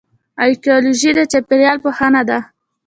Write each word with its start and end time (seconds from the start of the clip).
ایکیولوژي 0.43 1.09
د 1.15 1.19
چاپیریال 1.31 1.77
پوهنه 1.83 2.21
ده 2.29 2.39